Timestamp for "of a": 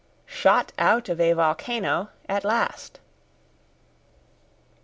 1.09-1.33